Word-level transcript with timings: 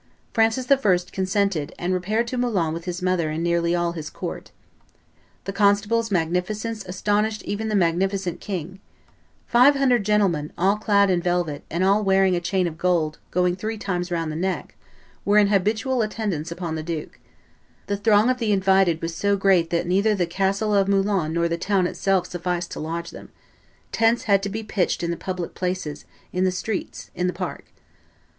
Francis 0.33 0.65
I. 0.71 0.97
consented 1.11 1.75
and 1.77 1.93
repaired 1.93 2.25
to 2.29 2.35
Moulins 2.35 2.73
with 2.73 2.85
his 2.85 3.03
mother 3.03 3.29
and 3.29 3.43
nearly 3.43 3.75
all 3.75 3.91
his 3.91 4.09
court. 4.09 4.49
The 5.43 5.53
constable's 5.53 6.09
magnificence 6.09 6.83
astonished 6.87 7.43
even 7.43 7.67
the 7.67 7.75
magnificent 7.75 8.39
king 8.39 8.79
"five 9.45 9.75
hundred 9.75 10.03
gentlemen, 10.03 10.53
all 10.57 10.77
clad 10.77 11.11
in 11.11 11.21
velvet, 11.21 11.63
and 11.69 11.83
all 11.83 12.03
wearing 12.03 12.35
a 12.35 12.39
chain 12.41 12.65
of 12.65 12.79
gold 12.79 13.19
going 13.29 13.55
three 13.55 13.77
times 13.77 14.09
round 14.09 14.31
the 14.31 14.35
neck," 14.35 14.75
were 15.23 15.37
in 15.37 15.49
habitual 15.49 16.01
attendance 16.01 16.51
upon 16.51 16.73
the 16.73 16.81
duke; 16.81 17.19
"the 17.85 17.95
throng 17.95 18.27
of 18.27 18.39
the 18.39 18.51
invited 18.51 19.03
was 19.03 19.13
so 19.13 19.37
great 19.37 19.69
that 19.69 19.85
neither 19.85 20.15
the 20.15 20.25
castle 20.25 20.73
of 20.73 20.87
Moulins 20.87 21.31
nor 21.31 21.47
the 21.47 21.59
town 21.59 21.85
itself 21.85 22.25
sufficed 22.25 22.71
to 22.71 22.79
lodge 22.79 23.11
them; 23.11 23.29
tents 23.91 24.23
had 24.23 24.41
to 24.41 24.49
be 24.49 24.63
pitched 24.63 25.03
in 25.03 25.11
the 25.11 25.15
public 25.15 25.53
places, 25.53 26.05
in 26.33 26.43
the 26.43 26.49
streets, 26.51 27.11
in 27.13 27.27
the 27.27 27.31
park." 27.33 27.65